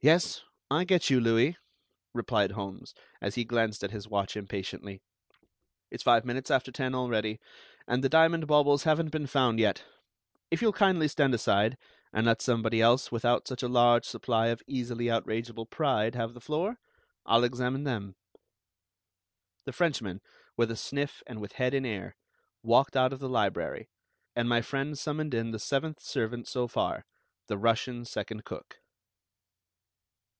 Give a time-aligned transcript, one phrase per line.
[0.00, 1.56] "Yes, I get you, Louis,"
[2.12, 5.00] replied Holmes, as he glanced at his watch impatiently.
[5.90, 7.40] "It's five minutes after ten already,
[7.88, 9.82] and the diamond baubles haven't been found yet.
[10.50, 11.78] If you'll kindly stand aside,
[12.12, 16.38] and let somebody else without such a large supply of easily outrageable pride have the
[16.42, 16.78] floor,
[17.24, 18.14] I'll examine them."
[19.64, 20.20] The Frenchman,
[20.54, 22.14] with a sniff and with head in air,
[22.62, 23.88] walked out of the library;
[24.36, 27.06] and my friend summoned in the seventh servant so far,
[27.46, 28.80] the Russian second cook.